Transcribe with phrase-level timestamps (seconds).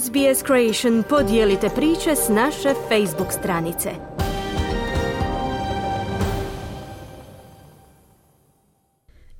[0.00, 3.90] SBS Creation podijelite priče s naše Facebook stranice.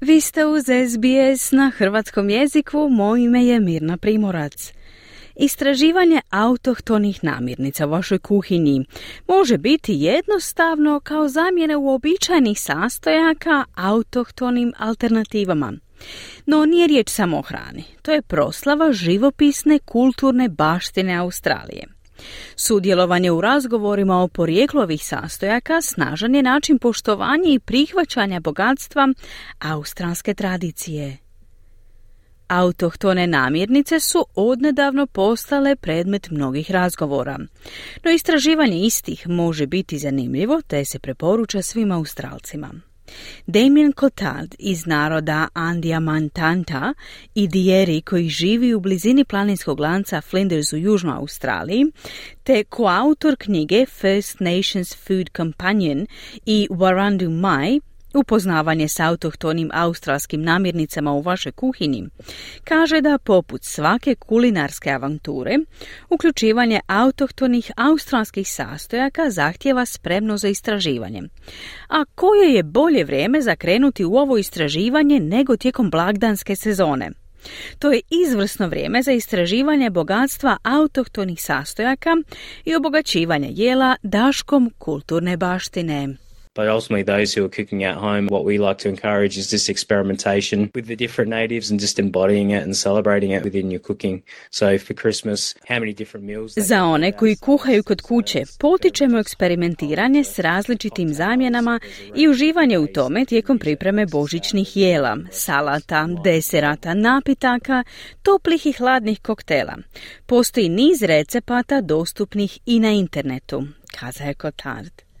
[0.00, 4.72] Vi ste uz SBS na hrvatskom jeziku, moje ime je Mirna Primorac.
[5.36, 8.84] Istraživanje autohtonih namirnica u vašoj kuhinji
[9.28, 15.72] može biti jednostavno kao zamjene uobičajenih sastojaka autohtonim alternativama.
[16.46, 21.86] No nije riječ samo o hrani, to je proslava živopisne kulturne baštine Australije.
[22.56, 29.08] Sudjelovanje u razgovorima o porijeklu ovih sastojaka snažan je način poštovanja i prihvaćanja bogatstva
[29.58, 31.16] australske tradicije.
[32.48, 37.38] Autohtone namirnice su odnedavno postale predmet mnogih razgovora.
[38.04, 42.70] No istraživanje istih može biti zanimljivo te se preporuča svim Australcima.
[43.46, 46.94] Damien Cotard iz naroda Andija Mantanta
[47.34, 51.86] i Dieri koji živi u blizini planinskog lanca Flinders u Južnoj Australiji,
[52.44, 56.06] te koautor knjige First Nations Food Companion
[56.46, 57.80] i Warandu Mai
[58.14, 62.08] Upoznavanje s autohtonim australskim namirnicama u vašoj kuhinji
[62.64, 65.58] kaže da poput svake kulinarske avanture,
[66.10, 71.22] uključivanje autohtonih australskih sastojaka zahtjeva spremno za istraživanje.
[71.88, 77.10] A koje je bolje vrijeme za krenuti u ovo istraživanje nego tijekom blagdanske sezone?
[77.78, 82.16] To je izvrsno vrijeme za istraživanje bogatstva autohtonih sastojaka
[82.64, 86.08] i obogaćivanje jela daškom kulturne baštine.
[86.54, 89.68] But ultimately, those who are cooking at home, what we like to encourage is this
[89.70, 94.22] experimentation with the different natives and just embodying it and celebrating it within your cooking.
[94.50, 96.52] So for Christmas, how many different meals?
[96.56, 101.80] Za one koji kuhaju kod kuće, potičemo eksperimentiranje s različitim zamjenama
[102.14, 107.84] i uživanje u tome tijekom pripreme božićnih jela, salata, deserata, napitaka,
[108.22, 109.76] toplih i hladnih koktela.
[110.26, 113.62] Postoji niz recepata dostupnih i na internetu,
[114.00, 115.11] kaza je Cotard.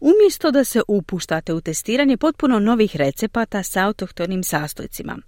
[0.00, 5.18] Umjesto da se upuštate u testiranje potpuno novih recepata s autohtonim sastojcima.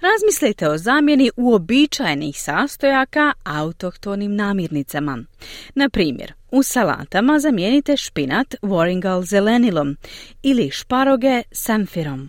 [0.00, 5.18] Razmislite o zamjeni uobičajenih sastojaka autohtonim namirnicama.
[5.74, 9.96] Na primjer, u salatama zamijenite špinat Warringal zelenilom
[10.42, 12.28] ili šparoge samfirom.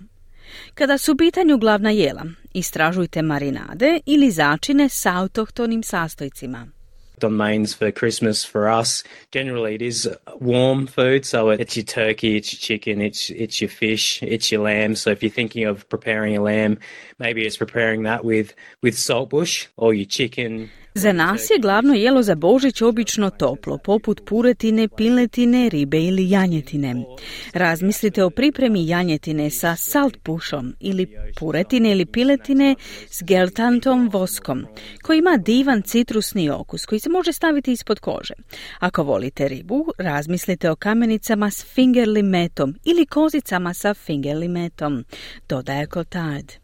[0.74, 6.68] Kada su u pitanju glavna jela, istražujte marinade ili začine s autohtonim sastojcima.
[7.24, 9.04] On mains for Christmas for us.
[9.32, 13.70] Generally, it is warm food, so it's your turkey, it's your chicken, it's it's your
[13.70, 14.96] fish, it's your lamb.
[14.96, 16.80] So if you're thinking of preparing a lamb,
[17.20, 20.70] maybe it's preparing that with with saltbush or your chicken.
[20.96, 26.96] Za nas je glavno jelo za Božić obično toplo, poput puretine, piletine, ribe ili janjetine.
[27.54, 31.08] Razmislite o pripremi janjetine sa saltpušom ili
[31.40, 32.76] puretine ili piletine
[33.10, 34.66] s geltantom voskom,
[35.04, 38.34] koji ima divan citrusni okus koji se može staviti ispod kože.
[38.80, 45.06] Ako volite ribu, razmislite o kamenicama s fingerlimetom ili kozicama sa fingerlimetom,
[45.50, 46.63] dodaje Cotard.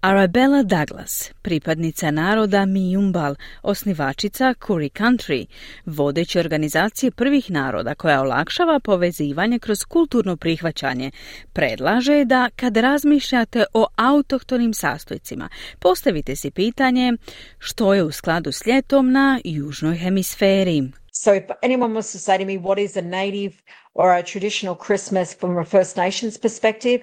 [0.00, 5.46] Arabella Douglas, pripadnica naroda Mijumbal, osnivačica Curry Country,
[5.86, 11.10] vodeće organizacije prvih naroda koja olakšava povezivanje kroz kulturno prihvaćanje,
[11.52, 15.48] predlaže da kad razmišljate o autohtonim sastojcima,
[15.78, 17.12] postavite si pitanje
[17.58, 20.82] što je u skladu s ljetom na južnoj hemisferi.
[21.12, 23.54] So if anyone wants to say to me what is a native
[23.94, 27.00] or a traditional Christmas from a First Nations perspective,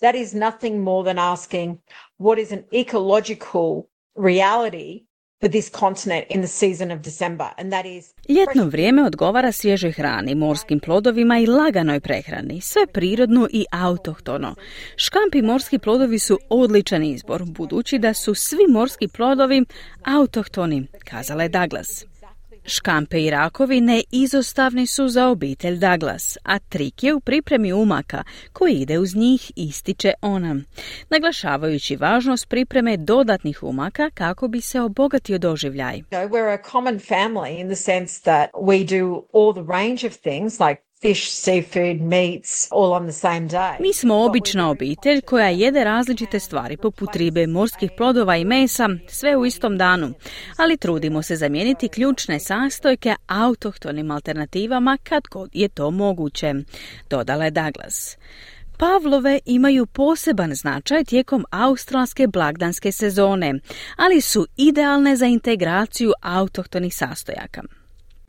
[0.00, 1.78] that is nothing more than asking
[2.18, 3.82] what is an ecological
[4.14, 5.00] reality
[5.40, 9.92] for this continent in the season of December and that is Ljetno vrijeme odgovara svježoj
[9.92, 14.54] hrani, morskim plodovima i laganoj prehrani, sve prirodno i autohtono.
[14.96, 19.64] Škampi morski plodovi su odličan izbor, budući da su svi morski plodovi
[20.04, 22.09] autohtoni, kazala je Douglas.
[22.70, 28.74] Škampe i rakovi izostavni su za obitelj Douglas, a trik je u pripremi umaka koji
[28.74, 30.56] ide uz njih ističe ona,
[31.10, 36.02] naglašavajući važnost pripreme dodatnih umaka kako bi se obogatio doživljaj.
[36.10, 40.60] We're a common family in the sense that we do all the range of things
[40.60, 43.76] like fish, seafood, meats, all on the same day.
[43.80, 49.36] Mi smo obična obitelj koja jede različite stvari poput ribe, morskih plodova i mesa, sve
[49.36, 50.12] u istom danu,
[50.56, 56.54] ali trudimo se zamijeniti ključne sastojke autohtonim alternativama kad god je to moguće,
[57.10, 58.16] dodala je Douglas.
[58.78, 63.54] Pavlove imaju poseban značaj tijekom australske blagdanske sezone,
[63.96, 67.79] ali su idealne za integraciju autohtonih sastojaka.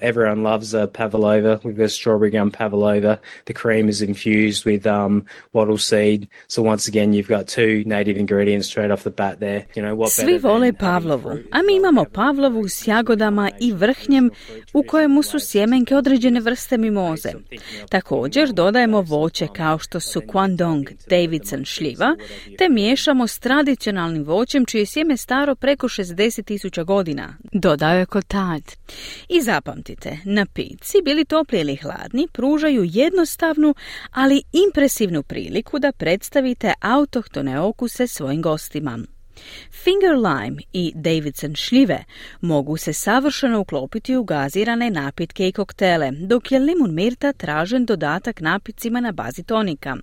[0.01, 1.59] Everyone loves a pavlova.
[1.63, 3.19] We've got strawberry gum pavlova.
[3.45, 6.27] The cream is infused with um, wattle seed.
[6.47, 9.65] So once again, you've got two native ingredients straight off the bat there.
[9.75, 14.29] You know, what Svi vole pavlovu, a mi imamo pavlovu s jagodama i vrhnjem
[14.73, 17.31] u kojemu su sjemenke određene vrste mimoze.
[17.89, 22.15] Također dodajemo voće kao što su Kwandong, Davidson šljiva,
[22.57, 28.61] te miješamo s tradicionalnim voćem čije sjeme staro preko 60.000 godina, dodao je Kotad.
[29.29, 29.41] I
[29.91, 33.75] zapamtite, napici, bili topli ili hladni, pružaju jednostavnu,
[34.11, 38.99] ali impresivnu priliku da predstavite autohtone okuse svojim gostima.
[39.71, 42.03] Finger lime i Davidson šljive
[42.41, 48.41] mogu se savršeno uklopiti u gazirane napitke i koktele, dok je limun mirta tražen dodatak
[48.41, 49.97] napicima na bazi tonika.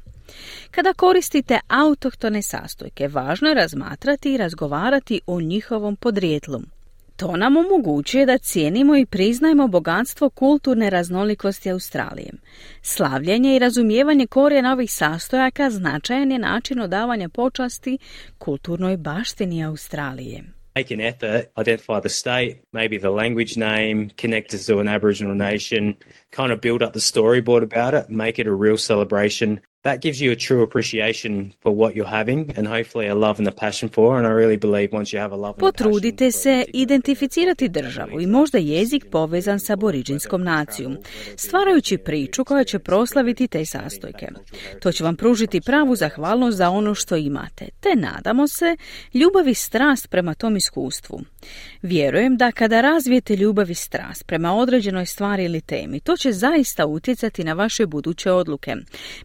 [0.71, 6.61] Kada koristite autohtone sastojke, važno je razmatrati i razgovarati o njihovom podrijetlu.
[7.19, 12.33] To nam omogućuje da cijenimo i priznajemo bogatstvo kulturne raznolikosti Australije.
[12.83, 17.99] Slavljenje i razumijevanje korijena ovih sastojaka značajan je način odavanja počasti
[18.39, 20.45] kulturnoj baštini Australije.
[20.77, 25.37] Make an effort, identify the state, maybe the language name, connect us to an Aboriginal
[25.37, 25.95] nation,
[26.37, 30.21] kind of build up the storyboard about it, make it a real celebration that gives
[30.21, 33.89] you a true appreciation for what you're having and hopefully a love and a passion
[33.89, 38.21] for and I really believe once you have a love and Potrudite se identificirati državu
[38.21, 40.97] i možda jezik povezan sa aboriđinskom nacijom,
[41.37, 44.29] stvarajući priču koja će proslaviti te sastojke.
[44.81, 48.77] To će vam pružiti pravu zahvalnost za ono što imate, te nadamo se
[49.15, 51.21] ljubav i strast prema tom iskustvu.
[51.83, 56.87] Vjerujem da kada razvijete ljubav i strast prema određenoj stvari ili temi, to će zaista
[56.87, 58.77] utjecati na vaše buduće odluke.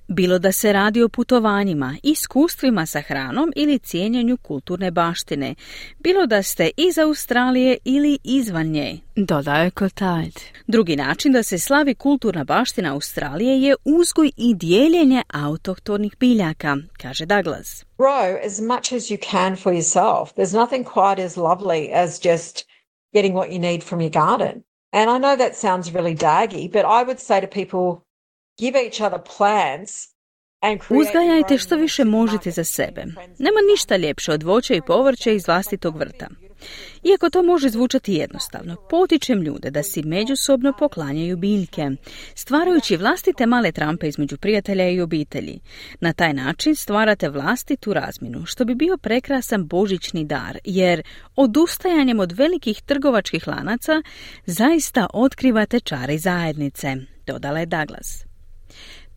[0.07, 5.55] Bilo da se radi o putovanjima, iskustvima sa hranom ili cijenjenju kulturne baštine,
[5.99, 8.99] bilo da ste iz Australije ili izvan nje.
[9.15, 10.39] Dodaje Kotajt.
[10.67, 17.25] Drugi način da se slavi kulturna baština Australije je uzgoj i dijeljenje autohtonih biljaka, kaže
[17.25, 17.85] Douglas.
[17.97, 20.33] Grow as much as you can for yourself.
[20.35, 22.65] There's nothing quite as lovely as just
[23.13, 24.63] getting what you need from your garden.
[24.93, 28.05] And I know that sounds really daggy, but I would say to people,
[28.57, 30.12] give each other plants
[30.89, 33.01] Uzgajajte što više možete za sebe.
[33.39, 36.27] Nema ništa ljepše od voća i povrća iz vlastitog vrta.
[37.03, 41.89] Iako to može zvučati jednostavno, potičem ljude da si međusobno poklanjaju biljke,
[42.35, 45.59] stvarajući vlastite male trampe između prijatelja i obitelji.
[45.99, 51.03] Na taj način stvarate vlastitu razminu, što bi bio prekrasan božićni dar, jer
[51.35, 54.01] odustajanjem od velikih trgovačkih lanaca
[54.45, 56.95] zaista otkrivate čari zajednice,
[57.27, 58.25] dodala je Douglas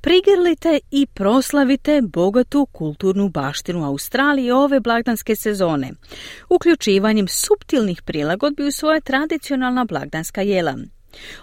[0.07, 5.93] prigrlite i proslavite bogatu kulturnu baštinu Australije ove blagdanske sezone,
[6.49, 10.77] uključivanjem subtilnih prilagodbi u svoje tradicionalna blagdanska jela.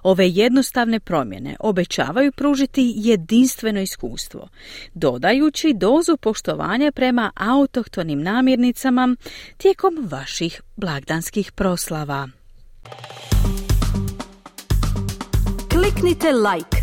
[0.03, 4.47] Ove jednostavne promjene obećavaju pružiti jedinstveno iskustvo,
[4.93, 9.15] dodajući dozu poštovanja prema autohtonim namirnicama
[9.57, 12.27] tijekom vaših blagdanskih proslava.
[15.69, 16.82] Kliknite like,